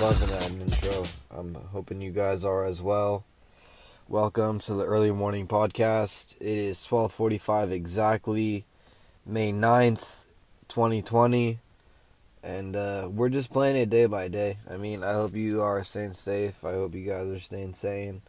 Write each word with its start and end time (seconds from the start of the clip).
loving 0.00 0.28
that 0.28 0.50
intro. 0.52 1.04
I'm 1.28 1.54
hoping 1.72 2.00
you 2.00 2.12
guys 2.12 2.44
are 2.44 2.64
as 2.64 2.80
well. 2.80 3.24
Welcome 4.06 4.60
to 4.60 4.74
the 4.74 4.84
early 4.84 5.10
morning 5.10 5.48
podcast. 5.48 6.36
It 6.38 6.56
is 6.56 6.78
12:45 6.86 7.72
exactly, 7.72 8.64
May 9.26 9.52
9th, 9.52 10.24
2020, 10.68 11.58
and 12.44 12.76
uh, 12.76 13.08
we're 13.10 13.28
just 13.28 13.52
playing 13.52 13.74
it 13.74 13.90
day 13.90 14.06
by 14.06 14.28
day. 14.28 14.58
I 14.70 14.76
mean, 14.76 15.02
I 15.02 15.14
hope 15.14 15.34
you 15.34 15.62
are 15.62 15.82
staying 15.82 16.12
safe. 16.12 16.64
I 16.64 16.74
hope 16.74 16.94
you 16.94 17.04
guys 17.04 17.26
are 17.26 17.40
staying 17.40 17.74
sane. 17.74 18.22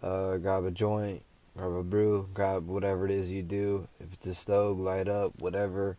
Uh, 0.00 0.36
grab 0.36 0.64
a 0.64 0.70
joint, 0.70 1.22
grab 1.56 1.72
a 1.72 1.82
brew, 1.82 2.28
grab 2.32 2.68
whatever 2.68 3.06
it 3.06 3.10
is 3.10 3.28
you 3.28 3.42
do. 3.42 3.88
If 3.98 4.12
it's 4.12 4.28
a 4.28 4.34
stove, 4.36 4.78
light 4.78 5.08
up, 5.08 5.32
whatever. 5.40 5.96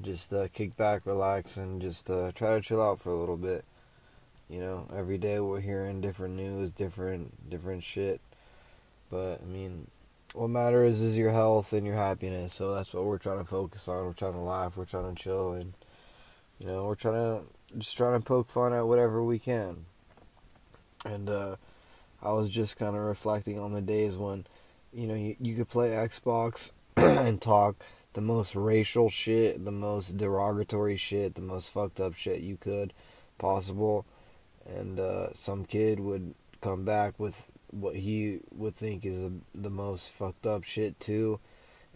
Just 0.00 0.32
uh, 0.32 0.46
kick 0.52 0.76
back, 0.76 1.04
relax, 1.04 1.56
and 1.56 1.82
just 1.82 2.08
uh, 2.08 2.30
try 2.32 2.54
to 2.54 2.60
chill 2.60 2.80
out 2.80 3.00
for 3.00 3.10
a 3.10 3.18
little 3.18 3.36
bit. 3.36 3.64
You 4.50 4.60
know, 4.60 4.88
every 4.96 5.16
day 5.16 5.38
we're 5.38 5.60
hearing 5.60 6.00
different 6.00 6.34
news, 6.34 6.72
different 6.72 7.48
different 7.48 7.84
shit. 7.84 8.20
But 9.08 9.40
I 9.42 9.46
mean, 9.46 9.86
what 10.34 10.48
matters 10.48 11.00
is 11.00 11.16
your 11.16 11.30
health 11.30 11.72
and 11.72 11.86
your 11.86 11.94
happiness. 11.94 12.54
So 12.54 12.74
that's 12.74 12.92
what 12.92 13.04
we're 13.04 13.18
trying 13.18 13.38
to 13.38 13.44
focus 13.44 13.86
on. 13.86 14.04
We're 14.04 14.12
trying 14.12 14.32
to 14.32 14.40
laugh. 14.40 14.76
We're 14.76 14.86
trying 14.86 15.14
to 15.14 15.22
chill, 15.22 15.52
and 15.52 15.74
you 16.58 16.66
know, 16.66 16.84
we're 16.84 16.96
trying 16.96 17.14
to 17.14 17.42
just 17.78 17.96
trying 17.96 18.18
to 18.18 18.24
poke 18.24 18.50
fun 18.50 18.72
at 18.72 18.86
whatever 18.86 19.22
we 19.22 19.38
can. 19.38 19.84
And 21.04 21.30
uh, 21.30 21.56
I 22.22 22.32
was 22.32 22.50
just 22.50 22.76
kind 22.76 22.96
of 22.96 23.02
reflecting 23.02 23.58
on 23.58 23.72
the 23.72 23.80
days 23.80 24.16
when, 24.16 24.46
you 24.92 25.06
know, 25.06 25.14
you, 25.14 25.36
you 25.40 25.54
could 25.54 25.68
play 25.68 25.90
Xbox 25.90 26.72
and 26.96 27.40
talk 27.40 27.76
the 28.12 28.20
most 28.20 28.56
racial 28.56 29.08
shit, 29.08 29.64
the 29.64 29.70
most 29.70 30.18
derogatory 30.18 30.96
shit, 30.96 31.36
the 31.36 31.40
most 31.40 31.70
fucked 31.70 32.00
up 32.00 32.14
shit 32.14 32.40
you 32.40 32.56
could 32.56 32.92
possible, 33.38 34.04
and 34.66 35.00
uh, 35.00 35.32
some 35.34 35.64
kid 35.64 36.00
would 36.00 36.34
come 36.60 36.84
back 36.84 37.18
with 37.18 37.46
what 37.70 37.96
he 37.96 38.40
would 38.52 38.74
think 38.74 39.04
is 39.04 39.22
the, 39.22 39.32
the 39.54 39.70
most 39.70 40.10
fucked 40.10 40.46
up 40.46 40.64
shit 40.64 40.98
too, 41.00 41.40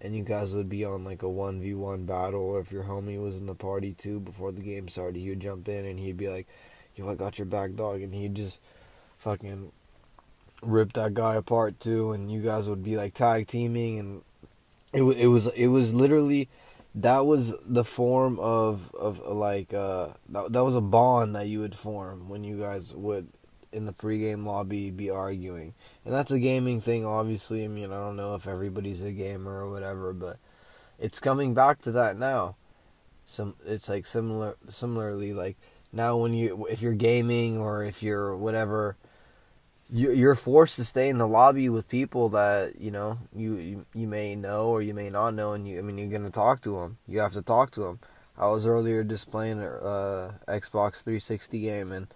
and 0.00 0.14
you 0.16 0.22
guys 0.22 0.52
would 0.52 0.68
be 0.68 0.84
on 0.84 1.04
like 1.04 1.22
a 1.22 1.28
one 1.28 1.60
v 1.60 1.74
one 1.74 2.04
battle. 2.04 2.40
Or 2.40 2.60
if 2.60 2.72
your 2.72 2.84
homie 2.84 3.22
was 3.22 3.38
in 3.38 3.46
the 3.46 3.54
party 3.54 3.92
too 3.92 4.20
before 4.20 4.52
the 4.52 4.62
game 4.62 4.88
started, 4.88 5.18
he 5.18 5.28
would 5.30 5.40
jump 5.40 5.68
in 5.68 5.84
and 5.84 5.98
he'd 5.98 6.16
be 6.16 6.28
like, 6.28 6.46
"Yo, 6.94 7.08
I 7.08 7.14
got 7.14 7.38
your 7.38 7.46
back, 7.46 7.72
dog," 7.72 8.02
and 8.02 8.14
he'd 8.14 8.34
just 8.34 8.60
fucking 9.18 9.72
rip 10.62 10.92
that 10.94 11.14
guy 11.14 11.34
apart 11.34 11.80
too, 11.80 12.12
and 12.12 12.30
you 12.30 12.40
guys 12.40 12.68
would 12.68 12.82
be 12.82 12.96
like 12.96 13.14
tag 13.14 13.46
teaming. 13.46 13.98
And 13.98 14.22
it 14.92 15.02
it 15.02 15.26
was 15.26 15.48
it 15.48 15.68
was 15.68 15.92
literally 15.92 16.48
that 16.94 17.26
was 17.26 17.54
the 17.66 17.84
form 17.84 18.38
of 18.38 18.94
of 18.94 19.18
like 19.20 19.74
uh 19.74 20.08
that, 20.28 20.52
that 20.52 20.64
was 20.64 20.76
a 20.76 20.80
bond 20.80 21.34
that 21.34 21.48
you 21.48 21.60
would 21.60 21.74
form 21.74 22.28
when 22.28 22.44
you 22.44 22.58
guys 22.58 22.94
would 22.94 23.28
in 23.72 23.86
the 23.86 23.92
pregame 23.92 24.46
lobby 24.46 24.90
be 24.90 25.10
arguing. 25.10 25.74
And 26.04 26.14
that's 26.14 26.30
a 26.30 26.38
gaming 26.38 26.80
thing 26.80 27.04
obviously. 27.04 27.64
I 27.64 27.68
mean 27.68 27.86
i 27.86 27.96
don't 27.96 28.16
know 28.16 28.34
if 28.34 28.46
everybody's 28.46 29.02
a 29.02 29.10
gamer 29.10 29.64
or 29.64 29.70
whatever 29.70 30.12
but 30.12 30.38
it's 30.98 31.18
coming 31.18 31.54
back 31.54 31.82
to 31.82 31.92
that 31.92 32.16
now. 32.16 32.56
Some 33.26 33.54
it's 33.66 33.88
like 33.88 34.06
similar 34.06 34.56
similarly 34.68 35.32
like 35.32 35.56
now 35.92 36.16
when 36.16 36.34
you 36.34 36.66
if 36.70 36.80
you're 36.82 36.92
gaming 36.92 37.58
or 37.58 37.82
if 37.82 38.02
you're 38.02 38.36
whatever 38.36 38.96
you're 39.90 40.34
forced 40.34 40.76
to 40.76 40.84
stay 40.84 41.08
in 41.08 41.18
the 41.18 41.28
lobby 41.28 41.68
with 41.68 41.88
people 41.88 42.30
that 42.30 42.80
you 42.80 42.90
know 42.90 43.18
you, 43.34 43.84
you 43.94 44.06
may 44.06 44.34
know 44.34 44.68
or 44.68 44.82
you 44.82 44.94
may 44.94 45.10
not 45.10 45.34
know, 45.34 45.52
and 45.52 45.68
you 45.68 45.78
I 45.78 45.82
mean 45.82 45.98
you're 45.98 46.08
gonna 46.08 46.30
talk 46.30 46.62
to 46.62 46.80
them. 46.80 46.98
You 47.06 47.20
have 47.20 47.34
to 47.34 47.42
talk 47.42 47.70
to 47.72 47.80
them. 47.80 47.98
I 48.36 48.48
was 48.48 48.66
earlier 48.66 49.04
just 49.04 49.30
playing 49.30 49.60
a 49.60 49.68
uh, 49.68 50.32
Xbox 50.48 51.02
360 51.04 51.60
game, 51.60 51.92
and 51.92 52.08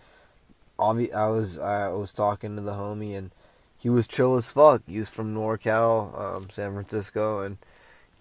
obvi- 0.79 1.15
I 1.15 1.29
was 1.29 1.59
I 1.59 1.89
was 1.89 2.13
talking 2.13 2.57
to 2.57 2.63
the 2.63 2.73
homie, 2.73 3.17
and 3.17 3.31
he 3.77 3.89
was 3.89 4.09
chill 4.09 4.37
as 4.37 4.51
fuck. 4.51 4.83
He 4.87 4.99
was 4.99 5.09
from 5.09 5.35
NorCal, 5.35 6.19
um, 6.19 6.51
San 6.51 6.73
Francisco, 6.73 7.41
and 7.41 7.59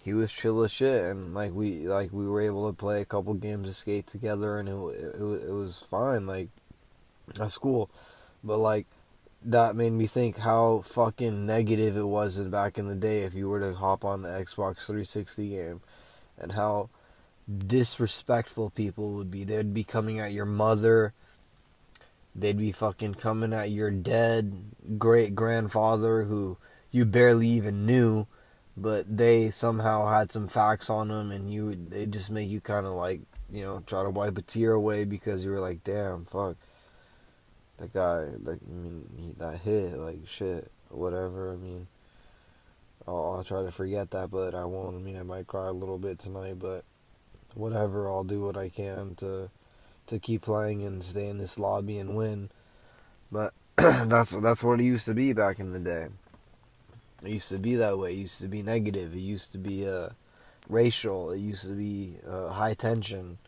he 0.04 0.12
was 0.12 0.30
chill 0.30 0.62
as 0.62 0.70
shit. 0.70 1.04
And 1.04 1.34
like 1.34 1.52
we 1.52 1.88
like 1.88 2.12
we 2.12 2.28
were 2.28 2.40
able 2.40 2.68
to 2.70 2.76
play 2.76 3.00
a 3.00 3.06
couple 3.06 3.34
games 3.34 3.68
of 3.68 3.74
skate 3.74 4.06
together, 4.06 4.58
and 4.58 4.68
it 4.68 4.74
it, 4.74 5.14
it, 5.16 5.48
it 5.48 5.52
was 5.52 5.78
fine. 5.78 6.26
Like 6.26 6.48
that's 7.34 7.58
cool, 7.58 7.90
but 8.44 8.58
like 8.58 8.86
that 9.44 9.76
made 9.76 9.92
me 9.92 10.06
think 10.06 10.38
how 10.38 10.82
fucking 10.84 11.46
negative 11.46 11.96
it 11.96 12.06
was 12.06 12.38
back 12.38 12.78
in 12.78 12.88
the 12.88 12.94
day 12.94 13.22
if 13.22 13.34
you 13.34 13.48
were 13.48 13.60
to 13.60 13.74
hop 13.74 14.04
on 14.04 14.22
the 14.22 14.28
Xbox 14.28 14.86
360 14.86 15.48
game 15.48 15.80
and 16.36 16.52
how 16.52 16.90
disrespectful 17.48 18.70
people 18.70 19.12
would 19.12 19.30
be. 19.30 19.44
They'd 19.44 19.72
be 19.72 19.84
coming 19.84 20.18
at 20.18 20.32
your 20.32 20.44
mother. 20.44 21.12
They'd 22.34 22.58
be 22.58 22.72
fucking 22.72 23.14
coming 23.14 23.52
at 23.52 23.70
your 23.70 23.90
dead 23.90 24.52
great 24.98 25.34
grandfather 25.34 26.24
who 26.24 26.56
you 26.90 27.04
barely 27.04 27.48
even 27.48 27.86
knew, 27.86 28.26
but 28.76 29.16
they 29.16 29.50
somehow 29.50 30.08
had 30.08 30.30
some 30.30 30.48
facts 30.48 30.90
on 30.90 31.08
them 31.08 31.30
and 31.30 31.52
you 31.52 31.74
they 31.74 32.06
just 32.06 32.30
make 32.30 32.48
you 32.48 32.60
kind 32.60 32.86
of 32.86 32.92
like, 32.92 33.20
you 33.50 33.64
know, 33.64 33.80
try 33.86 34.02
to 34.02 34.10
wipe 34.10 34.36
a 34.38 34.42
tear 34.42 34.72
away 34.72 35.04
because 35.04 35.44
you 35.44 35.50
were 35.50 35.60
like, 35.60 35.82
"Damn, 35.84 36.24
fuck." 36.24 36.56
That 37.78 37.92
guy, 37.92 38.26
like, 38.42 38.58
I 38.66 38.74
mean, 38.74 39.08
he, 39.16 39.32
that 39.38 39.58
hit, 39.58 39.96
like, 39.98 40.26
shit, 40.26 40.70
whatever. 40.90 41.52
I 41.52 41.56
mean, 41.56 41.86
I'll, 43.06 43.36
I'll 43.36 43.44
try 43.44 43.62
to 43.62 43.72
forget 43.72 44.10
that, 44.10 44.30
but 44.30 44.54
I 44.54 44.64
won't. 44.64 44.96
I 44.96 44.98
mean, 44.98 45.18
I 45.18 45.22
might 45.22 45.46
cry 45.46 45.66
a 45.66 45.72
little 45.72 45.98
bit 45.98 46.18
tonight, 46.18 46.58
but 46.58 46.84
whatever. 47.54 48.08
I'll 48.08 48.24
do 48.24 48.42
what 48.42 48.56
I 48.56 48.68
can 48.68 49.14
to 49.16 49.50
to 50.06 50.18
keep 50.18 50.42
playing 50.42 50.82
and 50.84 51.04
stay 51.04 51.28
in 51.28 51.38
this 51.38 51.58
lobby 51.58 51.98
and 51.98 52.16
win. 52.16 52.50
But 53.30 53.52
that's 53.76 54.30
that's 54.30 54.62
what 54.62 54.80
it 54.80 54.84
used 54.84 55.06
to 55.06 55.14
be 55.14 55.32
back 55.32 55.58
in 55.58 55.72
the 55.72 55.78
day. 55.78 56.08
It 57.22 57.30
used 57.30 57.50
to 57.50 57.58
be 57.58 57.76
that 57.76 57.98
way. 57.98 58.12
It 58.12 58.18
used 58.18 58.40
to 58.42 58.48
be 58.48 58.62
negative. 58.62 59.14
It 59.14 59.20
used 59.20 59.52
to 59.52 59.58
be 59.58 59.88
uh, 59.88 60.10
racial. 60.68 61.30
It 61.30 61.38
used 61.38 61.64
to 61.64 61.72
be 61.74 62.16
uh, 62.28 62.48
high 62.48 62.74
tension. 62.74 63.38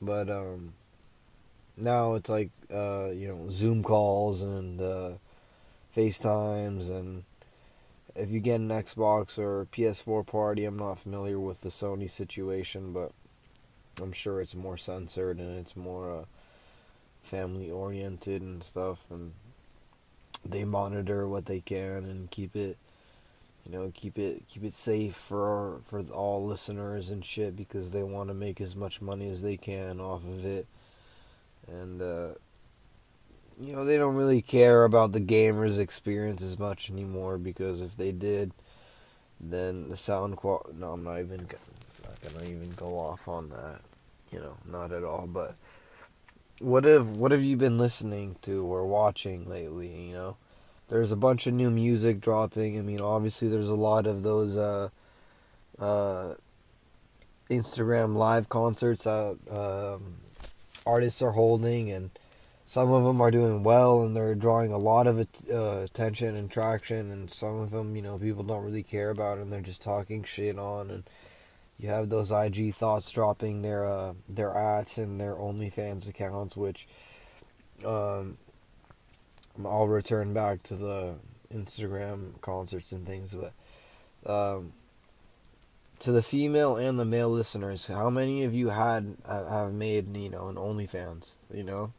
But 0.00 0.30
um, 0.30 0.74
now 1.76 2.14
it's 2.14 2.30
like 2.30 2.50
uh, 2.72 3.10
you 3.10 3.28
know 3.28 3.48
Zoom 3.50 3.82
calls 3.82 4.42
and 4.42 4.80
uh, 4.80 5.10
FaceTimes 5.96 6.90
and 6.90 7.24
if 8.16 8.30
you 8.30 8.40
get 8.40 8.60
an 8.60 8.68
Xbox 8.68 9.38
or 9.38 9.66
PS4 9.72 10.26
party, 10.26 10.64
I'm 10.64 10.78
not 10.78 10.98
familiar 10.98 11.38
with 11.38 11.60
the 11.60 11.68
Sony 11.68 12.10
situation, 12.10 12.92
but 12.92 13.12
I'm 14.00 14.12
sure 14.12 14.40
it's 14.40 14.54
more 14.54 14.76
censored 14.76 15.38
and 15.38 15.58
it's 15.58 15.76
more 15.76 16.20
uh, 16.20 16.24
family 17.22 17.70
oriented 17.70 18.42
and 18.42 18.62
stuff, 18.62 19.04
and 19.10 19.32
they 20.44 20.64
monitor 20.64 21.28
what 21.28 21.46
they 21.46 21.60
can 21.60 22.04
and 22.04 22.30
keep 22.30 22.56
it, 22.56 22.78
you 23.66 23.72
know, 23.72 23.92
keep 23.94 24.18
it 24.18 24.48
keep 24.48 24.64
it 24.64 24.74
safe 24.74 25.14
for 25.14 25.80
for 25.84 26.00
all 26.04 26.44
listeners 26.46 27.10
and 27.10 27.24
shit 27.24 27.56
because 27.56 27.92
they 27.92 28.02
want 28.02 28.28
to 28.28 28.34
make 28.34 28.60
as 28.60 28.74
much 28.74 29.02
money 29.02 29.28
as 29.28 29.42
they 29.42 29.56
can 29.56 30.00
off 30.00 30.22
of 30.24 30.44
it 30.44 30.66
and 31.68 32.00
uh, 32.00 32.28
you 33.60 33.74
know 33.74 33.84
they 33.84 33.98
don't 33.98 34.16
really 34.16 34.42
care 34.42 34.84
about 34.84 35.12
the 35.12 35.20
gamer's 35.20 35.78
experience 35.78 36.42
as 36.42 36.58
much 36.58 36.90
anymore 36.90 37.38
because 37.38 37.80
if 37.80 37.96
they 37.96 38.12
did, 38.12 38.52
then 39.40 39.88
the 39.88 39.96
sound 39.96 40.36
quality. 40.36 40.70
No, 40.78 40.92
I'm 40.92 41.04
not 41.04 41.20
even 41.20 41.48
not 42.04 42.20
gonna 42.22 42.44
even 42.46 42.70
go 42.76 42.98
off 42.98 43.28
on 43.28 43.50
that. 43.50 43.80
You 44.30 44.40
know, 44.40 44.56
not 44.66 44.92
at 44.92 45.04
all. 45.04 45.26
But 45.26 45.54
what 46.60 46.84
have 46.84 47.16
what 47.16 47.32
have 47.32 47.42
you 47.44 47.56
been 47.56 47.78
listening 47.78 48.36
to 48.42 48.64
or 48.64 48.86
watching 48.86 49.48
lately? 49.48 50.08
You 50.08 50.12
know, 50.14 50.36
there's 50.88 51.12
a 51.12 51.16
bunch 51.16 51.46
of 51.46 51.54
new 51.54 51.70
music 51.70 52.20
dropping. 52.20 52.78
I 52.78 52.82
mean, 52.82 53.00
obviously 53.00 53.48
there's 53.48 53.68
a 53.68 53.74
lot 53.74 54.06
of 54.06 54.22
those 54.22 54.56
uh, 54.56 54.88
uh, 55.78 56.34
Instagram 57.50 58.16
live 58.16 58.48
concerts 58.48 59.04
that 59.04 59.38
um, 59.50 60.16
artists 60.86 61.22
are 61.22 61.32
holding, 61.32 61.90
and 61.90 62.10
some 62.66 62.90
of 62.90 63.04
them 63.04 63.20
are 63.20 63.30
doing 63.30 63.62
well 63.62 64.02
and 64.02 64.16
they're 64.16 64.34
drawing 64.34 64.72
a 64.72 64.78
lot 64.78 65.06
of 65.06 65.20
uh, 65.20 65.80
attention 65.84 66.34
and 66.34 66.50
traction, 66.50 67.10
and 67.12 67.30
some 67.30 67.60
of 67.60 67.70
them, 67.70 67.94
you 67.94 68.02
know, 68.02 68.18
people 68.18 68.42
don't 68.42 68.64
really 68.64 68.82
care 68.82 69.10
about 69.10 69.38
and 69.38 69.52
they're 69.52 69.60
just 69.60 69.82
talking 69.82 70.24
shit 70.24 70.58
on. 70.58 70.90
And 70.90 71.04
you 71.78 71.88
have 71.88 72.08
those 72.08 72.32
IG 72.32 72.74
thoughts 72.74 73.10
dropping 73.10 73.62
their 73.62 73.84
uh, 73.84 74.14
their 74.28 74.56
ads 74.56 74.98
and 74.98 75.20
their 75.20 75.34
OnlyFans 75.34 76.08
accounts, 76.08 76.56
which 76.56 76.88
um, 77.84 78.36
I'll 79.64 79.86
return 79.86 80.34
back 80.34 80.62
to 80.64 80.74
the 80.74 81.14
Instagram 81.52 82.40
concerts 82.40 82.92
and 82.92 83.06
things, 83.06 83.34
but. 83.34 83.52
Um, 84.28 84.72
to 86.00 86.12
the 86.12 86.22
female 86.22 86.76
and 86.76 86.98
the 86.98 87.04
male 87.04 87.30
listeners, 87.30 87.86
how 87.86 88.10
many 88.10 88.44
of 88.44 88.54
you 88.54 88.68
had 88.68 89.16
have 89.26 89.72
made 89.72 90.16
you 90.16 90.30
know 90.30 90.48
an 90.48 90.56
OnlyFans? 90.56 91.32
You 91.52 91.64
know, 91.64 91.92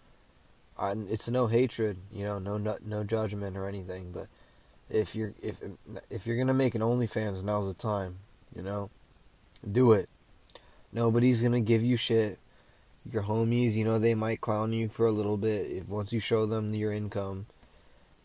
I, 0.77 0.93
it's 1.09 1.29
no 1.29 1.47
hatred, 1.47 1.97
you 2.11 2.23
know, 2.23 2.39
no, 2.39 2.57
no 2.57 2.77
no 2.85 3.03
judgment 3.03 3.57
or 3.57 3.67
anything. 3.67 4.11
But 4.11 4.27
if 4.89 5.15
you're 5.15 5.33
if 5.41 5.61
if 6.09 6.27
you're 6.27 6.37
gonna 6.37 6.53
make 6.53 6.75
an 6.75 6.81
OnlyFans, 6.81 7.43
now's 7.43 7.67
the 7.67 7.73
time. 7.73 8.17
You 8.55 8.61
know, 8.61 8.89
do 9.69 9.91
it. 9.93 10.09
Nobody's 10.93 11.41
gonna 11.41 11.61
give 11.61 11.83
you 11.83 11.97
shit. 11.97 12.39
your 13.11 13.23
homies, 13.23 13.73
you 13.73 13.85
know, 13.85 13.99
they 13.99 14.15
might 14.15 14.41
clown 14.41 14.73
you 14.73 14.89
for 14.89 15.05
a 15.05 15.11
little 15.11 15.37
bit 15.37 15.69
if 15.71 15.87
once 15.87 16.11
you 16.11 16.19
show 16.19 16.45
them 16.45 16.73
your 16.73 16.91
income. 16.91 17.45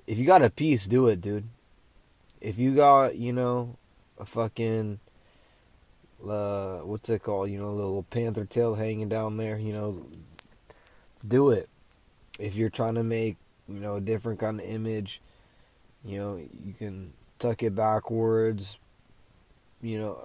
If 0.07 0.19
you 0.19 0.27
got 0.27 0.43
a 0.43 0.51
piece, 0.51 0.87
do 0.87 1.07
it, 1.09 1.21
dude. 1.21 1.49
If 2.41 2.59
you 2.59 2.75
got, 2.75 3.17
you 3.17 3.33
know, 3.33 3.77
a 4.19 4.27
fucking 4.27 4.99
uh 6.29 6.79
what's 6.79 7.09
it 7.11 7.23
called, 7.23 7.51
you 7.51 7.59
know, 7.59 7.69
a 7.69 7.77
little 7.77 8.03
panther 8.05 8.45
tail 8.45 8.75
hanging 8.75 9.09
down 9.09 9.37
there, 9.37 9.59
you 9.59 9.73
know, 9.73 10.07
do 11.27 11.51
it. 11.51 11.69
If 12.39 12.57
you're 12.57 12.71
trying 12.71 12.95
to 12.95 13.03
make, 13.03 13.37
you 13.69 13.81
know, 13.81 13.97
a 13.97 14.01
different 14.01 14.41
kind 14.41 14.61
of 14.61 14.67
image, 14.67 15.21
you 16.05 16.19
know, 16.19 16.37
you 16.37 16.73
can 16.73 17.13
tuck 17.39 17.63
it 17.63 17.75
backwards. 17.75 18.79
You 19.81 19.99
know, 19.99 20.21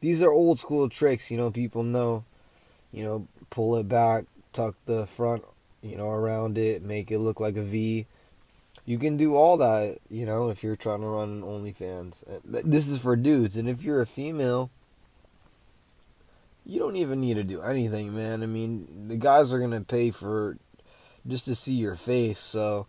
these 0.00 0.22
are 0.22 0.30
old 0.30 0.58
school 0.58 0.88
tricks, 0.88 1.30
you 1.30 1.36
know, 1.36 1.50
people 1.50 1.82
know, 1.82 2.24
you 2.92 3.04
know, 3.04 3.26
pull 3.50 3.76
it 3.76 3.88
back, 3.88 4.24
tuck 4.52 4.76
the 4.86 5.06
front, 5.06 5.44
you 5.82 5.96
know, 5.96 6.08
around 6.08 6.56
it, 6.56 6.82
make 6.82 7.10
it 7.10 7.18
look 7.18 7.40
like 7.40 7.56
a 7.56 7.62
V. 7.62 8.06
You 8.86 8.98
can 8.98 9.16
do 9.16 9.34
all 9.34 9.56
that, 9.56 9.98
you 10.10 10.26
know, 10.26 10.50
if 10.50 10.62
you're 10.62 10.76
trying 10.76 11.00
to 11.00 11.06
run 11.06 11.42
OnlyFans. 11.42 12.22
This 12.44 12.88
is 12.88 13.00
for 13.00 13.16
dudes, 13.16 13.56
and 13.56 13.68
if 13.68 13.82
you're 13.82 14.00
a 14.00 14.06
female, 14.06 14.70
you 16.64 16.78
don't 16.78 16.96
even 16.96 17.20
need 17.20 17.34
to 17.34 17.44
do 17.44 17.62
anything, 17.62 18.14
man. 18.14 18.42
I 18.42 18.46
mean, 18.46 19.08
the 19.08 19.16
guys 19.16 19.52
are 19.52 19.60
gonna 19.60 19.82
pay 19.82 20.10
for 20.10 20.56
just 21.26 21.44
to 21.46 21.54
see 21.54 21.74
your 21.74 21.96
face, 21.96 22.38
so 22.38 22.86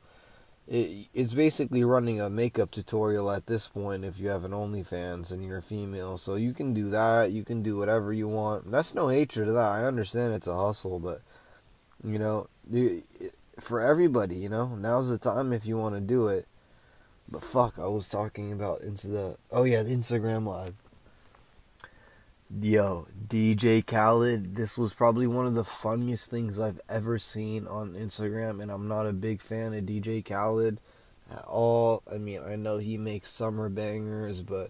it, 0.68 1.08
it's 1.14 1.34
basically 1.34 1.84
running 1.84 2.20
a 2.20 2.30
makeup 2.30 2.72
tutorial 2.72 3.32
at 3.32 3.48
this 3.48 3.68
point 3.68 4.04
if 4.04 4.20
you 4.20 4.30
have 4.30 4.44
an 4.44 4.52
OnlyFans 4.52 5.32
and 5.32 5.44
you're 5.46 5.58
a 5.58 5.64
female. 5.64 6.18
So 6.18 6.36
you 6.36 6.54
can 6.54 6.74
do 6.74 6.90
that. 6.90 7.32
You 7.32 7.44
can 7.44 7.62
do 7.62 7.78
whatever 7.78 8.12
you 8.12 8.28
want. 8.28 8.72
That's 8.72 8.96
no 8.96 9.10
hatred 9.10 9.48
to 9.48 9.54
that. 9.54 9.72
I 9.72 9.84
understand 9.86 10.34
it's 10.34 10.48
a 10.48 10.56
hustle, 10.56 11.00
but 11.00 11.22
you 12.04 12.20
know, 12.20 12.48
for 13.60 13.80
everybody, 13.82 14.36
you 14.36 14.50
know, 14.50 14.76
now's 14.76 15.10
the 15.10 15.18
time 15.18 15.54
if 15.54 15.66
you 15.66 15.78
want 15.78 15.96
to 15.96 16.02
do 16.02 16.28
it. 16.28 16.48
But 17.28 17.44
fuck, 17.44 17.80
I 17.80 17.88
was 17.88 18.08
talking 18.08 18.52
about 18.52 18.82
into 18.82 19.08
the 19.08 19.38
oh 19.52 19.64
yeah, 19.64 19.84
the 19.84 19.96
Instagram 19.96 20.46
live. 20.46 20.76
Yo, 22.48 23.08
DJ 23.28 23.84
Khaled, 23.84 24.56
this 24.56 24.78
was 24.78 24.94
probably 24.94 25.26
one 25.26 25.48
of 25.48 25.56
the 25.56 25.64
funniest 25.64 26.30
things 26.30 26.60
I've 26.60 26.80
ever 26.88 27.18
seen 27.18 27.66
on 27.66 27.94
Instagram, 27.94 28.62
and 28.62 28.72
I'm 28.72 28.88
not 28.88 29.08
a 29.08 29.14
big 29.14 29.42
fan 29.42 29.74
of 29.74 29.86
DJ 29.86 30.24
Khaled 30.24 30.80
at 31.32 31.44
all. 31.46 32.04
I 32.10 32.20
mean, 32.20 32.42
I 32.48 32.56
know 32.56 32.78
he 32.78 33.00
makes 33.00 33.32
summer 33.32 33.68
bangers, 33.68 34.44
but 34.44 34.70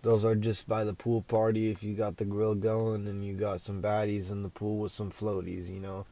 those 0.00 0.24
are 0.24 0.34
just 0.34 0.66
by 0.66 0.84
the 0.84 0.94
pool 0.94 1.20
party 1.20 1.70
if 1.70 1.82
you 1.82 1.94
got 1.94 2.16
the 2.16 2.24
grill 2.24 2.54
going 2.54 3.06
and 3.06 3.22
you 3.22 3.34
got 3.34 3.60
some 3.60 3.82
baddies 3.82 4.30
in 4.30 4.42
the 4.42 4.48
pool 4.48 4.78
with 4.78 4.92
some 4.92 5.10
floaties, 5.10 5.68
you 5.68 5.80
know. 5.80 6.06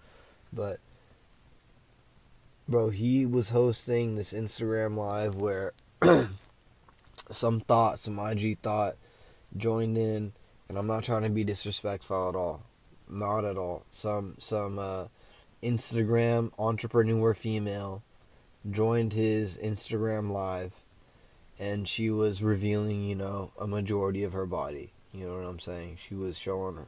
But, 0.52 0.80
bro, 2.68 2.90
he 2.90 3.24
was 3.24 3.50
hosting 3.50 4.16
this 4.16 4.34
Instagram 4.34 4.98
live 4.98 5.36
where 5.36 5.72
some 7.30 7.60
thought, 7.60 7.98
some 7.98 8.18
IG 8.18 8.58
thought 8.58 8.96
joined 9.56 9.96
in 9.96 10.34
and 10.70 10.78
I'm 10.78 10.86
not 10.86 11.02
trying 11.02 11.24
to 11.24 11.30
be 11.30 11.42
disrespectful 11.42 12.28
at 12.28 12.36
all, 12.36 12.62
not 13.08 13.44
at 13.44 13.58
all. 13.58 13.82
Some 13.90 14.36
some 14.38 14.78
uh, 14.78 15.06
Instagram 15.60 16.52
entrepreneur 16.60 17.34
female 17.34 18.04
joined 18.70 19.12
his 19.12 19.58
Instagram 19.58 20.30
live, 20.30 20.74
and 21.58 21.88
she 21.88 22.08
was 22.08 22.44
revealing, 22.44 23.02
you 23.02 23.16
know, 23.16 23.50
a 23.58 23.66
majority 23.66 24.22
of 24.22 24.32
her 24.32 24.46
body. 24.46 24.92
You 25.12 25.26
know 25.26 25.34
what 25.38 25.44
I'm 25.44 25.58
saying? 25.58 25.98
She 26.08 26.14
was 26.14 26.38
showing 26.38 26.76
her, 26.76 26.86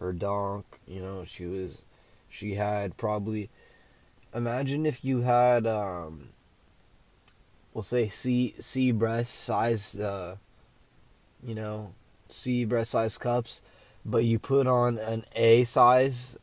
her 0.00 0.14
donk. 0.14 0.64
You 0.86 1.02
know, 1.02 1.24
she 1.24 1.44
was, 1.44 1.82
she 2.30 2.54
had 2.54 2.96
probably. 2.96 3.50
Imagine 4.34 4.86
if 4.86 5.04
you 5.04 5.20
had, 5.20 5.66
um, 5.66 6.30
we'll 7.74 7.82
say 7.82 8.08
C 8.08 8.54
C 8.58 8.90
breast 8.90 9.34
size, 9.34 9.98
uh, 9.98 10.36
you 11.42 11.54
know, 11.54 11.92
C 12.28 12.64
breast 12.64 12.90
size 12.90 13.18
cups, 13.18 13.62
but 14.04 14.24
you 14.24 14.38
put 14.38 14.66
on 14.66 14.98
an 14.98 15.24
A 15.34 15.64
size 15.64 16.36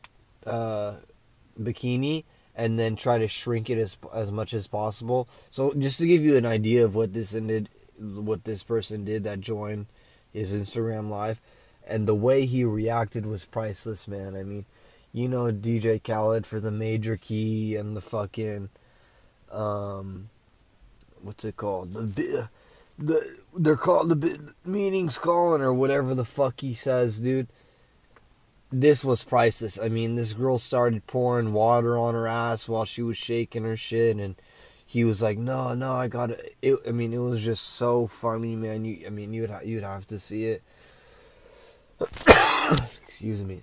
uh, 0.46 0.94
bikini 1.60 2.24
and 2.54 2.78
then 2.78 2.96
try 2.96 3.18
to 3.18 3.28
shrink 3.28 3.68
it 3.68 3.78
as 3.78 3.96
as 4.14 4.32
much 4.32 4.54
as 4.54 4.66
possible. 4.66 5.28
So 5.50 5.74
just 5.74 5.98
to 5.98 6.06
give 6.06 6.22
you 6.22 6.36
an 6.36 6.46
idea 6.46 6.84
of 6.84 6.94
what 6.94 7.12
this 7.12 7.34
ended, 7.34 7.68
what 7.98 8.44
this 8.44 8.62
person 8.62 9.04
did 9.04 9.24
that 9.24 9.40
joined 9.40 9.86
his 10.32 10.54
Instagram 10.54 11.08
live, 11.08 11.40
and 11.86 12.06
the 12.06 12.14
way 12.14 12.46
he 12.46 12.64
reacted 12.64 13.26
was 13.26 13.44
priceless, 13.44 14.08
man. 14.08 14.36
I 14.36 14.42
mean, 14.42 14.64
you 15.12 15.28
know 15.28 15.50
DJ 15.50 16.02
Khaled 16.02 16.46
for 16.46 16.60
the 16.60 16.70
major 16.70 17.16
key 17.16 17.74
and 17.74 17.96
the 17.96 18.02
fucking 18.02 18.68
um, 19.50 20.28
what's 21.22 21.44
it 21.44 21.56
called 21.56 21.92
the 21.92 22.48
the 22.98 23.38
they're 23.54 23.76
called 23.76 24.20
the 24.20 24.54
meanings 24.64 25.18
calling 25.18 25.62
or 25.62 25.72
whatever 25.72 26.14
the 26.14 26.24
fuck 26.24 26.60
he 26.60 26.74
says, 26.74 27.20
dude. 27.20 27.48
This 28.72 29.04
was 29.04 29.22
priceless. 29.22 29.78
I 29.78 29.88
mean, 29.88 30.16
this 30.16 30.32
girl 30.32 30.58
started 30.58 31.06
pouring 31.06 31.52
water 31.52 31.96
on 31.96 32.14
her 32.14 32.26
ass 32.26 32.68
while 32.68 32.84
she 32.84 33.00
was 33.00 33.16
shaking 33.16 33.62
her 33.62 33.76
shit, 33.76 34.16
and 34.16 34.34
he 34.84 35.04
was 35.04 35.22
like, 35.22 35.38
"No, 35.38 35.72
no, 35.74 35.92
I 35.92 36.08
got 36.08 36.30
it." 36.30 36.56
I 36.86 36.90
mean, 36.90 37.12
it 37.12 37.18
was 37.18 37.44
just 37.44 37.64
so 37.64 38.06
funny, 38.08 38.56
man. 38.56 38.84
You, 38.84 39.04
I 39.06 39.10
mean, 39.10 39.32
you'd 39.32 39.50
ha- 39.50 39.60
you'd 39.64 39.84
have 39.84 40.06
to 40.08 40.18
see 40.18 40.46
it. 40.46 40.62
Excuse 42.00 43.42
me. 43.42 43.62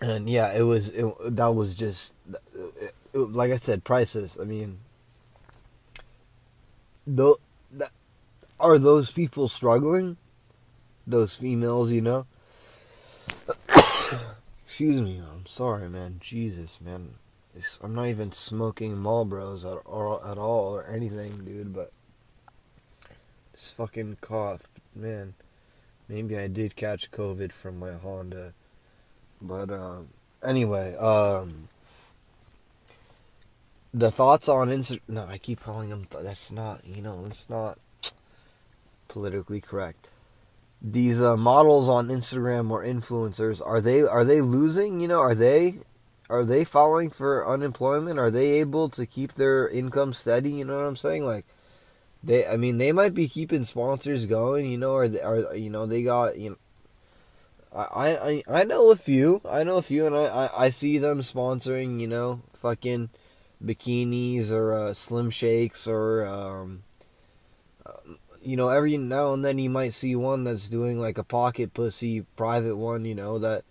And 0.00 0.28
yeah, 0.28 0.52
it 0.52 0.62
was 0.62 0.90
it, 0.90 1.06
that 1.36 1.54
was 1.54 1.74
just 1.74 2.14
it, 2.54 2.94
like 3.14 3.50
I 3.50 3.56
said, 3.56 3.82
priceless. 3.82 4.38
I 4.40 4.44
mean, 4.44 4.78
the 7.06 7.36
are 8.62 8.78
those 8.78 9.10
people 9.10 9.48
struggling? 9.48 10.16
Those 11.06 11.34
females, 11.34 11.90
you 11.90 12.00
know? 12.00 12.26
Excuse 14.64 15.00
me, 15.00 15.20
I'm 15.20 15.46
sorry, 15.46 15.88
man. 15.90 16.18
Jesus, 16.20 16.80
man. 16.80 17.16
It's, 17.54 17.78
I'm 17.82 17.94
not 17.94 18.06
even 18.06 18.32
smoking 18.32 18.96
Marlboros 18.96 19.70
at, 19.70 19.82
or, 19.84 20.26
at 20.26 20.38
all 20.38 20.72
or 20.72 20.86
anything, 20.86 21.44
dude, 21.44 21.74
but 21.74 21.92
this 23.52 23.70
fucking 23.72 24.18
cough, 24.20 24.68
man. 24.94 25.34
Maybe 26.08 26.38
I 26.38 26.46
did 26.46 26.76
catch 26.76 27.10
COVID 27.10 27.52
from 27.52 27.78
my 27.78 27.92
Honda. 27.92 28.54
But, 29.40 29.70
um, 29.70 30.08
anyway, 30.42 30.94
um, 30.96 31.68
the 33.92 34.10
thoughts 34.10 34.48
on 34.48 34.68
Insta. 34.68 35.00
No, 35.08 35.26
I 35.26 35.38
keep 35.38 35.60
calling 35.60 35.90
them. 35.90 36.06
Th- 36.10 36.22
that's 36.22 36.50
not. 36.50 36.80
You 36.86 37.02
know, 37.02 37.24
it's 37.26 37.50
not 37.50 37.78
politically 39.12 39.60
correct. 39.60 40.08
These 40.80 41.22
uh, 41.22 41.36
models 41.36 41.88
on 41.88 42.08
Instagram 42.08 42.70
or 42.70 42.82
influencers 42.84 43.64
are 43.64 43.80
they 43.80 44.02
are 44.02 44.24
they 44.24 44.40
losing? 44.40 45.00
You 45.00 45.08
know, 45.08 45.20
are 45.20 45.34
they 45.34 45.78
are 46.28 46.44
they 46.44 46.64
falling 46.64 47.10
for 47.10 47.46
unemployment? 47.46 48.18
Are 48.18 48.30
they 48.30 48.52
able 48.52 48.88
to 48.90 49.06
keep 49.06 49.34
their 49.34 49.68
income 49.68 50.12
steady? 50.12 50.50
You 50.50 50.64
know 50.64 50.76
what 50.76 50.86
I'm 50.86 50.96
saying? 50.96 51.24
Like 51.24 51.46
they, 52.24 52.46
I 52.46 52.56
mean, 52.56 52.78
they 52.78 52.90
might 52.92 53.14
be 53.14 53.28
keeping 53.28 53.64
sponsors 53.64 54.26
going. 54.26 54.66
You 54.66 54.78
know, 54.78 54.92
or 54.92 55.08
they, 55.08 55.20
are 55.20 55.54
you 55.54 55.70
know 55.70 55.86
they 55.86 56.02
got 56.02 56.38
you 56.38 56.50
know. 56.50 56.56
I, 57.74 58.16
I 58.16 58.60
I 58.60 58.64
know 58.64 58.90
a 58.90 58.96
few. 58.96 59.40
I 59.48 59.62
know 59.64 59.76
a 59.76 59.82
few, 59.82 60.06
and 60.06 60.16
I, 60.16 60.24
I, 60.24 60.64
I 60.64 60.70
see 60.70 60.98
them 60.98 61.20
sponsoring. 61.20 62.00
You 62.00 62.08
know, 62.08 62.42
fucking 62.54 63.10
bikinis 63.64 64.50
or 64.50 64.74
uh, 64.74 64.94
slim 64.94 65.30
shakes 65.30 65.86
or 65.86 66.26
um, 66.26 66.82
you 68.42 68.56
know, 68.56 68.68
every 68.68 68.96
now 68.96 69.32
and 69.32 69.44
then 69.44 69.58
you 69.58 69.70
might 69.70 69.92
see 69.92 70.16
one 70.16 70.44
that's 70.44 70.68
doing 70.68 71.00
like 71.00 71.18
a 71.18 71.24
pocket 71.24 71.74
pussy 71.74 72.22
private 72.36 72.76
one, 72.76 73.04
you 73.04 73.14
know, 73.14 73.38
that 73.38 73.64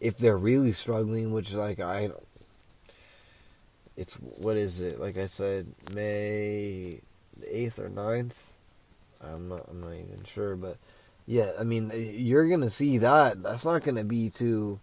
if 0.00 0.16
they're 0.16 0.38
really 0.38 0.72
struggling, 0.72 1.32
which 1.32 1.52
like 1.52 1.80
I 1.80 2.10
it's 3.96 4.14
what 4.14 4.56
is 4.56 4.80
it? 4.80 5.00
Like 5.00 5.18
I 5.18 5.26
said, 5.26 5.66
May 5.94 7.00
eighth 7.46 7.78
or 7.78 7.88
9th. 7.90 8.52
I'm 9.20 9.48
not 9.48 9.66
I'm 9.68 9.80
not 9.80 9.92
even 9.92 10.22
sure, 10.24 10.54
but 10.56 10.76
yeah, 11.26 11.50
I 11.58 11.64
mean, 11.64 11.92
you're 11.94 12.48
going 12.48 12.60
to 12.62 12.70
see 12.70 12.96
that. 12.98 13.42
That's 13.42 13.64
not 13.64 13.82
going 13.82 13.96
to 13.96 14.04
be 14.04 14.30
too 14.30 14.80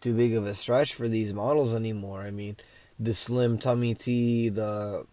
too 0.00 0.14
big 0.14 0.34
of 0.34 0.46
a 0.46 0.54
stretch 0.54 0.94
for 0.94 1.08
these 1.08 1.34
models 1.34 1.74
anymore. 1.74 2.22
I 2.22 2.30
mean, 2.30 2.56
the 2.98 3.14
slim 3.14 3.58
tummy 3.58 3.94
tea, 3.94 4.48
the 4.48 5.06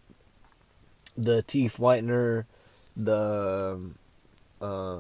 the 1.17 1.41
teeth 1.43 1.77
whitener, 1.77 2.45
the 2.97 3.79
uh 4.59 4.97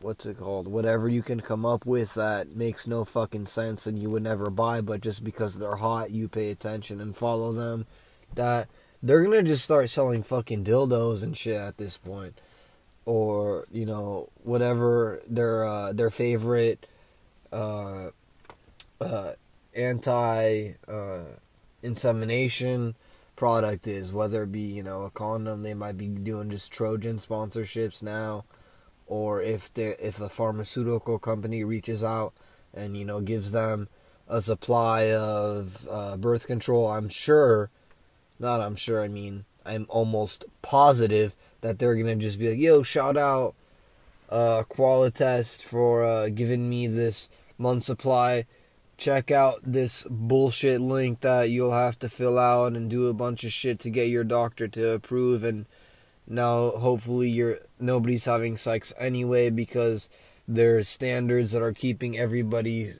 what's 0.00 0.26
it 0.26 0.38
called? 0.38 0.68
Whatever 0.68 1.08
you 1.08 1.22
can 1.22 1.40
come 1.40 1.64
up 1.64 1.86
with 1.86 2.14
that 2.14 2.54
makes 2.54 2.86
no 2.86 3.04
fucking 3.04 3.46
sense 3.46 3.86
and 3.86 4.00
you 4.00 4.10
would 4.10 4.22
never 4.22 4.50
buy 4.50 4.80
but 4.80 5.00
just 5.00 5.24
because 5.24 5.58
they're 5.58 5.76
hot 5.76 6.10
you 6.10 6.28
pay 6.28 6.50
attention 6.50 7.00
and 7.00 7.16
follow 7.16 7.52
them 7.52 7.86
that 8.34 8.68
they're 9.02 9.22
gonna 9.22 9.42
just 9.42 9.64
start 9.64 9.90
selling 9.90 10.22
fucking 10.22 10.64
dildos 10.64 11.22
and 11.22 11.36
shit 11.36 11.56
at 11.56 11.78
this 11.78 11.96
point. 11.96 12.40
Or 13.04 13.66
you 13.72 13.86
know 13.86 14.28
whatever 14.42 15.22
their 15.28 15.64
uh 15.64 15.92
their 15.92 16.10
favorite 16.10 16.86
uh 17.52 18.10
uh 19.00 19.32
anti 19.74 20.72
uh, 20.86 21.24
insemination 21.82 22.94
product 23.38 23.86
is, 23.86 24.12
whether 24.12 24.42
it 24.42 24.50
be 24.50 24.60
you 24.62 24.82
know 24.82 25.04
a 25.04 25.10
condom, 25.10 25.62
they 25.62 25.72
might 25.72 25.96
be 25.96 26.08
doing 26.08 26.50
just 26.50 26.72
Trojan 26.72 27.18
sponsorships 27.18 28.02
now, 28.02 28.44
or 29.06 29.40
if 29.40 29.72
they 29.72 29.94
if 30.00 30.20
a 30.20 30.28
pharmaceutical 30.28 31.20
company 31.20 31.62
reaches 31.62 32.02
out 32.02 32.34
and 32.74 32.96
you 32.96 33.04
know 33.04 33.20
gives 33.20 33.52
them 33.52 33.88
a 34.26 34.42
supply 34.42 35.12
of 35.12 35.86
uh, 35.88 36.16
birth 36.16 36.48
control, 36.48 36.88
I'm 36.88 37.08
sure, 37.08 37.70
not 38.40 38.60
I'm 38.60 38.74
sure, 38.74 39.04
I 39.04 39.08
mean 39.08 39.44
I'm 39.64 39.86
almost 39.88 40.44
positive 40.60 41.36
that 41.60 41.78
they're 41.78 41.94
gonna 41.94 42.16
just 42.16 42.40
be 42.40 42.50
like, 42.50 42.58
yo, 42.58 42.82
shout 42.82 43.16
out 43.16 43.54
uh, 44.30 44.64
Qualitest 44.68 45.62
for 45.62 46.04
uh, 46.04 46.28
giving 46.28 46.68
me 46.68 46.88
this 46.88 47.30
month 47.56 47.84
supply 47.84 48.46
check 48.98 49.30
out 49.30 49.60
this 49.62 50.04
bullshit 50.10 50.80
link 50.80 51.20
that 51.20 51.50
you'll 51.50 51.72
have 51.72 51.98
to 52.00 52.08
fill 52.08 52.38
out 52.38 52.74
and 52.74 52.90
do 52.90 53.06
a 53.06 53.14
bunch 53.14 53.44
of 53.44 53.52
shit 53.52 53.78
to 53.78 53.88
get 53.88 54.08
your 54.08 54.24
doctor 54.24 54.66
to 54.66 54.90
approve 54.90 55.44
and 55.44 55.64
now 56.26 56.70
hopefully 56.70 57.30
you're 57.30 57.58
nobody's 57.78 58.24
having 58.24 58.56
sex 58.56 58.92
anyway 58.98 59.48
because 59.48 60.10
there's 60.48 60.88
standards 60.88 61.52
that 61.52 61.62
are 61.62 61.72
keeping 61.72 62.18
everybody 62.18 62.90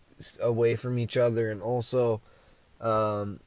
away 0.41 0.77
from 0.77 0.99
each 0.99 1.17
other 1.17 1.51
and 1.51 1.61
also 1.61 2.21
um, 2.81 3.41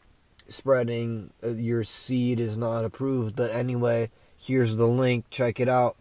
spreading 0.48 1.32
uh, 1.44 1.50
your 1.50 1.84
seed 1.84 2.40
is 2.40 2.58
not 2.58 2.84
approved. 2.84 3.36
But 3.36 3.52
anyway 3.52 4.12
here's 4.38 4.76
the 4.76 4.88
link. 4.88 5.26
Check 5.30 5.60
it 5.60 5.70
out 5.70 5.96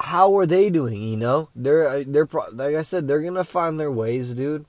how 0.00 0.36
are 0.38 0.46
they 0.46 0.70
doing? 0.70 1.02
You 1.02 1.16
know, 1.16 1.48
they're 1.54 1.86
uh, 1.86 2.04
they're 2.06 2.28
like 2.52 2.74
I 2.74 2.82
said, 2.82 3.06
they're 3.06 3.20
gonna 3.20 3.44
find 3.44 3.78
their 3.78 3.92
ways, 3.92 4.34
dude. 4.34 4.64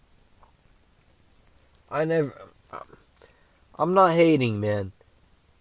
I 1.89 2.05
never, 2.05 2.33
I'm 3.79 3.93
not 3.93 4.13
hating, 4.13 4.59
man. 4.59 4.91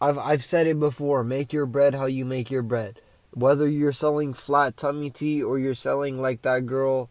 I've 0.01 0.19
I've 0.19 0.45
said 0.45 0.67
it 0.67 0.81
before. 0.81 1.23
Make 1.23 1.53
your 1.53 1.67
bread 1.67 1.95
how 1.95 2.07
you 2.07 2.25
make 2.25 2.51
your 2.51 2.63
bread. 2.63 3.01
Whether 3.33 3.69
you're 3.69 3.93
selling 3.93 4.35
flat 4.35 4.77
tummy 4.77 5.09
tea 5.09 5.43
or 5.43 5.59
you're 5.59 5.75
selling 5.75 6.21
like 6.21 6.43
that 6.43 6.67
girl, 6.67 7.09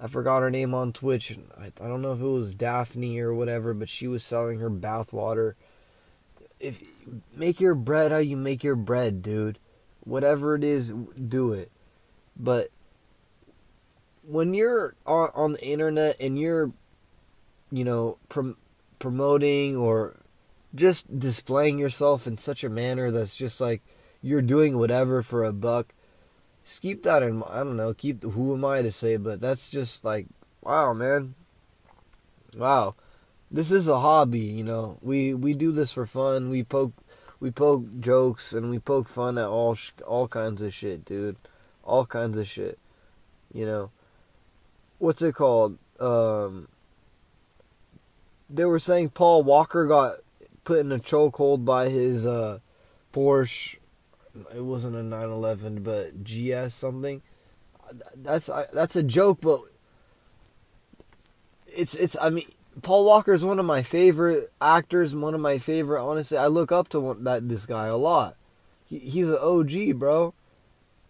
I 0.00 0.08
forgot 0.08 0.42
her 0.42 0.50
name 0.50 0.74
on 0.74 0.92
Twitch. 0.92 1.38
I, 1.58 1.66
I 1.82 1.88
don't 1.88 2.02
know 2.02 2.12
if 2.12 2.20
it 2.20 2.24
was 2.24 2.54
Daphne 2.54 3.18
or 3.20 3.32
whatever, 3.32 3.72
but 3.72 3.88
she 3.88 4.06
was 4.06 4.22
selling 4.22 4.60
her 4.60 4.70
bathwater. 4.70 5.54
If 6.60 6.82
make 7.34 7.58
your 7.58 7.74
bread 7.74 8.12
how 8.12 8.18
you 8.18 8.36
make 8.36 8.62
your 8.62 8.76
bread, 8.76 9.22
dude. 9.22 9.58
Whatever 10.04 10.54
it 10.54 10.62
is, 10.62 10.92
do 10.92 11.52
it. 11.52 11.70
But 12.38 12.70
when 14.22 14.54
you're 14.54 14.94
on, 15.06 15.30
on 15.34 15.52
the 15.52 15.66
internet 15.66 16.16
and 16.20 16.38
you're, 16.38 16.72
you 17.70 17.84
know, 17.84 18.18
prom- 18.28 18.58
promoting 18.98 19.76
or 19.76 20.16
just 20.74 21.18
displaying 21.18 21.78
yourself 21.78 22.26
in 22.26 22.36
such 22.36 22.64
a 22.64 22.68
manner 22.68 23.10
that's 23.10 23.36
just 23.36 23.60
like 23.60 23.82
you're 24.20 24.42
doing 24.42 24.78
whatever 24.78 25.22
for 25.22 25.44
a 25.44 25.52
buck, 25.52 25.94
just 26.64 26.82
keep 26.82 27.02
that 27.04 27.22
in 27.22 27.36
mind. 27.36 27.52
I 27.52 27.58
don't 27.58 27.76
know, 27.76 27.94
keep 27.94 28.22
who 28.22 28.54
am 28.54 28.64
I 28.64 28.82
to 28.82 28.90
say, 28.90 29.16
but 29.16 29.40
that's 29.40 29.70
just 29.70 30.04
like, 30.04 30.26
wow, 30.62 30.92
man. 30.92 31.34
Wow. 32.56 32.94
This 33.50 33.70
is 33.70 33.86
a 33.86 34.00
hobby, 34.00 34.40
you 34.40 34.64
know. 34.64 34.98
We 35.02 35.32
we 35.32 35.54
do 35.54 35.70
this 35.70 35.92
for 35.92 36.04
fun. 36.04 36.50
We 36.50 36.64
poke 36.64 36.92
we 37.38 37.52
poke 37.52 38.00
jokes 38.00 38.52
and 38.52 38.70
we 38.70 38.80
poke 38.80 39.08
fun 39.08 39.38
at 39.38 39.46
all 39.46 39.76
sh- 39.76 39.92
all 40.04 40.26
kinds 40.26 40.62
of 40.62 40.74
shit, 40.74 41.04
dude 41.04 41.36
all 41.86 42.04
kinds 42.04 42.36
of 42.36 42.46
shit. 42.46 42.78
You 43.52 43.64
know, 43.64 43.90
what's 44.98 45.22
it 45.22 45.34
called? 45.34 45.78
Um, 45.98 46.68
they 48.50 48.64
were 48.64 48.78
saying 48.78 49.10
Paul 49.10 49.42
Walker 49.44 49.86
got 49.86 50.16
put 50.64 50.80
in 50.80 50.92
a 50.92 50.98
chokehold 50.98 51.64
by 51.64 51.88
his 51.88 52.26
uh, 52.26 52.58
Porsche. 53.12 53.76
It 54.54 54.62
wasn't 54.62 54.96
a 54.96 55.02
911, 55.02 55.82
but 55.82 56.22
GS 56.22 56.74
something. 56.74 57.22
That's 58.14 58.50
that's 58.72 58.96
a 58.96 59.02
joke, 59.02 59.38
but 59.40 59.60
it's 61.66 61.94
it's. 61.94 62.16
I 62.20 62.30
mean, 62.30 62.50
Paul 62.82 63.06
Walker 63.06 63.32
is 63.32 63.44
one 63.44 63.58
of 63.58 63.64
my 63.64 63.82
favorite 63.82 64.52
actors. 64.60 65.14
One 65.14 65.34
of 65.34 65.40
my 65.40 65.58
favorite. 65.58 66.04
Honestly, 66.04 66.36
I 66.36 66.48
look 66.48 66.72
up 66.72 66.88
to 66.88 67.00
one, 67.00 67.24
that 67.24 67.48
this 67.48 67.64
guy 67.64 67.86
a 67.86 67.96
lot. 67.96 68.36
He, 68.84 68.98
he's 68.98 69.30
an 69.30 69.38
OG, 69.40 69.98
bro. 69.98 70.34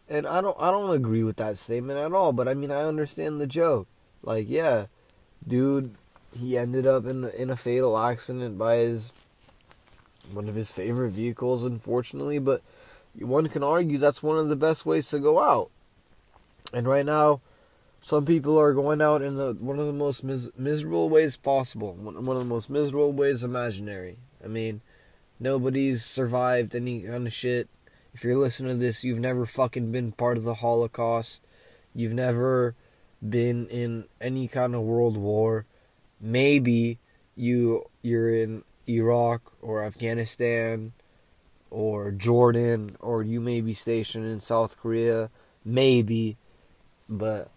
And 0.09 0.27
I 0.27 0.41
don't 0.41 0.57
I 0.61 0.71
don't 0.71 0.95
agree 0.95 1.25
with 1.25 1.37
that 1.37 1.59
statement 1.59 1.99
at 1.99 2.13
all, 2.13 2.33
but 2.33 2.49
I 2.49 2.55
mean 2.55 2.71
I 2.71 2.83
understand 2.83 3.41
the 3.41 3.47
joke. 3.47 3.89
Like, 4.23 4.49
yeah, 4.49 4.87
dude, 5.47 5.95
he 6.39 6.57
ended 6.57 6.87
up 6.87 7.07
in 7.07 7.25
in 7.25 7.51
a 7.51 7.57
fatal 7.57 7.99
accident 7.99 8.57
by 8.59 8.77
his 8.77 9.13
one 10.33 10.49
of 10.49 10.55
his 10.55 10.71
favorite 10.71 11.11
vehicles 11.11 11.65
unfortunately, 11.65 12.39
but 12.39 12.63
one 13.19 13.49
can 13.49 13.63
argue 13.63 13.99
that's 13.99 14.23
one 14.23 14.39
of 14.39 14.49
the 14.49 14.57
best 14.57 14.87
ways 14.87 15.09
to 15.11 15.19
go 15.19 15.41
out. 15.41 15.71
And 16.73 16.87
right 16.87 17.07
now, 17.07 17.41
some 18.03 18.25
people 18.25 18.59
are 18.59 18.73
going 18.73 19.01
out 19.01 19.23
in 19.23 19.37
the, 19.37 19.55
one 19.55 19.79
of 19.79 19.87
the 19.87 19.93
most 19.93 20.23
mis- 20.23 20.51
miserable 20.57 21.09
ways 21.09 21.37
possible, 21.37 21.95
one, 21.95 22.25
one 22.25 22.37
of 22.37 22.43
the 22.43 22.49
most 22.49 22.69
miserable 22.69 23.13
ways 23.13 23.43
imaginary. 23.43 24.19
I 24.45 24.49
mean, 24.49 24.81
nobody's 25.41 26.05
survived 26.05 26.75
any 26.75 27.03
kind 27.03 27.27
of 27.27 27.33
shit 27.33 27.69
if 28.17 28.25
you're 28.25 28.39
listening 28.39 28.71
to 28.71 28.79
this, 28.79 29.05
you've 29.05 29.21
never 29.21 29.45
fucking 29.45 29.93
been 29.93 30.11
part 30.11 30.39
of 30.39 30.45
the 30.45 30.55
Holocaust. 30.55 31.43
You've 31.95 32.15
never 32.15 32.75
been 33.21 33.67
in 33.67 34.07
any 34.23 34.49
kind 34.49 34.75
of 34.75 34.81
world 34.81 35.19
war. 35.19 35.67
Maybe 36.19 36.99
you 37.37 37.85
you're 38.01 38.35
in 38.35 38.65
Iraq 38.89 39.53
or 39.61 39.85
Afghanistan 39.85 40.95
or 41.71 42.11
Jordan 42.11 42.97
or 43.01 43.23
you 43.23 43.39
may 43.39 43.61
be 43.61 43.75
stationed 43.75 44.25
in 44.25 44.41
South 44.41 44.79
Korea. 44.79 45.29
Maybe. 45.63 46.39
But 47.11 47.51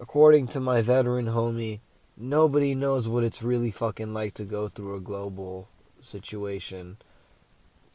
according 0.00 0.48
to 0.48 0.60
my 0.60 0.80
veteran 0.80 1.26
homie, 1.26 1.80
nobody 2.16 2.74
knows 2.74 3.06
what 3.06 3.22
it's 3.22 3.42
really 3.42 3.70
fucking 3.70 4.14
like 4.14 4.32
to 4.34 4.44
go 4.44 4.68
through 4.68 4.96
a 4.96 5.00
global 5.00 5.68
situation 6.00 6.96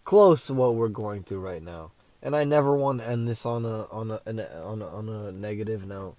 close 0.09 0.47
to 0.47 0.55
what 0.55 0.73
we're 0.73 0.87
going 0.87 1.21
through 1.21 1.39
right 1.39 1.61
now. 1.61 1.91
And 2.23 2.35
I 2.35 2.43
never 2.43 2.75
want 2.75 2.99
to 2.99 3.07
end 3.07 3.27
this 3.27 3.45
on 3.45 3.63
a 3.63 3.83
on 3.91 4.09
a, 4.09 4.19
on 4.25 4.81
a 4.81 4.87
on 4.87 5.07
a 5.07 5.31
negative 5.31 5.85
note. 5.85 6.15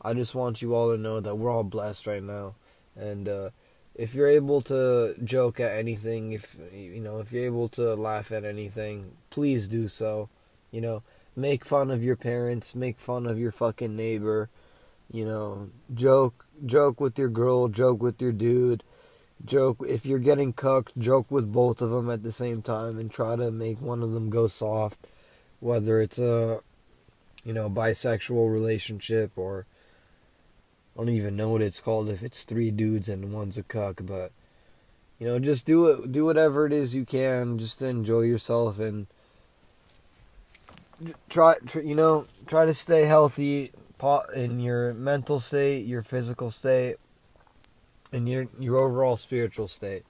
I 0.00 0.14
just 0.14 0.34
want 0.34 0.62
you 0.62 0.74
all 0.74 0.90
to 0.92 0.98
know 0.98 1.20
that 1.20 1.34
we're 1.34 1.50
all 1.50 1.62
blessed 1.62 2.06
right 2.06 2.22
now, 2.22 2.54
and 2.96 3.28
uh, 3.28 3.50
if 3.94 4.14
you're 4.14 4.28
able 4.28 4.62
to 4.62 5.14
joke 5.22 5.60
at 5.60 5.72
anything, 5.72 6.32
if 6.32 6.56
you 6.72 7.00
know 7.00 7.18
if 7.18 7.32
you're 7.32 7.44
able 7.44 7.68
to 7.70 7.94
laugh 7.94 8.32
at 8.32 8.44
anything, 8.44 9.12
please 9.28 9.68
do 9.68 9.88
so. 9.88 10.30
You 10.70 10.80
know, 10.80 11.02
make 11.36 11.66
fun 11.66 11.90
of 11.90 12.02
your 12.02 12.16
parents, 12.16 12.74
make 12.74 12.98
fun 12.98 13.26
of 13.26 13.38
your 13.38 13.52
fucking 13.52 13.94
neighbor. 13.94 14.48
You 15.12 15.26
know, 15.26 15.68
joke 15.92 16.46
joke 16.64 16.98
with 16.98 17.18
your 17.18 17.28
girl, 17.28 17.68
joke 17.68 18.02
with 18.02 18.22
your 18.22 18.32
dude 18.32 18.82
joke 19.44 19.84
if 19.86 20.06
you're 20.06 20.18
getting 20.18 20.52
cooked 20.52 20.98
joke 20.98 21.30
with 21.30 21.52
both 21.52 21.82
of 21.82 21.90
them 21.90 22.10
at 22.10 22.22
the 22.22 22.32
same 22.32 22.62
time 22.62 22.98
and 22.98 23.10
try 23.10 23.36
to 23.36 23.50
make 23.50 23.80
one 23.80 24.02
of 24.02 24.12
them 24.12 24.30
go 24.30 24.46
soft 24.46 25.06
whether 25.60 26.00
it's 26.00 26.18
a 26.18 26.60
you 27.44 27.52
know 27.52 27.68
bisexual 27.68 28.52
relationship 28.52 29.32
or 29.36 29.66
I 30.96 31.00
don't 31.00 31.08
even 31.10 31.36
know 31.36 31.48
what 31.48 31.62
it's 31.62 31.80
called 31.80 32.08
if 32.08 32.22
it's 32.22 32.44
three 32.44 32.70
dudes 32.70 33.08
and 33.08 33.32
one's 33.32 33.58
a 33.58 33.62
cuck 33.62 34.00
but 34.02 34.32
you 35.18 35.26
know 35.26 35.38
just 35.38 35.66
do 35.66 35.86
it 35.86 36.12
do 36.12 36.24
whatever 36.24 36.66
it 36.66 36.72
is 36.72 36.94
you 36.94 37.04
can 37.04 37.58
just 37.58 37.80
to 37.80 37.86
enjoy 37.86 38.22
yourself 38.22 38.78
and 38.78 39.06
try, 41.28 41.56
try 41.66 41.82
you 41.82 41.94
know 41.94 42.26
try 42.46 42.64
to 42.64 42.74
stay 42.74 43.04
healthy 43.04 43.72
in 44.34 44.60
your 44.60 44.92
mental 44.92 45.40
state 45.40 45.86
your 45.86 46.02
physical 46.02 46.50
state 46.50 46.96
and 48.14 48.28
your 48.28 48.46
your 48.58 48.76
overall 48.76 49.16
spiritual 49.16 49.68
state. 49.68 50.04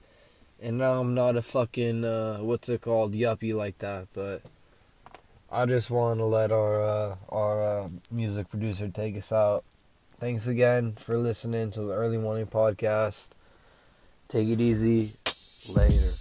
And 0.63 0.79
now 0.79 1.01
I'm 1.01 1.15
not 1.15 1.37
a 1.37 1.43
fucking 1.43 2.05
uh, 2.05 2.39
what's 2.39 2.69
it 2.69 2.83
called 2.83 3.15
yuppie 3.15 3.55
like 3.55 3.79
that, 3.79 4.09
but 4.13 4.43
I 5.51 5.67
just 5.67 5.91
want 5.91 6.21
to 6.21 6.25
let 6.25 6.53
our 6.53 6.81
uh, 6.81 7.17
our 7.31 7.63
uh, 7.63 7.89
music 8.11 8.51
producer 8.51 8.89
take 8.89 9.17
us 9.17 9.33
out. 9.33 9.65
Thanks 10.21 10.47
again 10.47 10.95
for 10.99 11.19
listening 11.19 11.71
to 11.73 11.83
the 11.83 11.93
early 11.93 12.19
morning 12.19 12.47
podcast. 12.47 13.29
Take 14.29 14.49
it 14.49 14.61
easy. 14.61 15.13
Later. 15.75 16.13